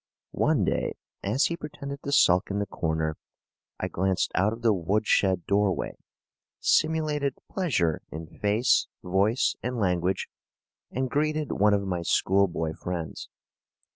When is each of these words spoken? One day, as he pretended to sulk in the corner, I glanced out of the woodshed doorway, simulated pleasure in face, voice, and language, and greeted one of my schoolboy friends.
One 0.33 0.65
day, 0.65 0.95
as 1.21 1.45
he 1.45 1.55
pretended 1.55 2.01
to 2.01 2.11
sulk 2.11 2.49
in 2.49 2.57
the 2.57 2.65
corner, 2.65 3.17
I 3.79 3.87
glanced 3.87 4.31
out 4.33 4.51
of 4.51 4.63
the 4.63 4.73
woodshed 4.73 5.45
doorway, 5.45 5.99
simulated 6.59 7.37
pleasure 7.47 8.01
in 8.11 8.25
face, 8.25 8.87
voice, 9.03 9.55
and 9.61 9.77
language, 9.77 10.27
and 10.89 11.07
greeted 11.07 11.51
one 11.51 11.75
of 11.75 11.83
my 11.85 12.01
schoolboy 12.01 12.73
friends. 12.73 13.29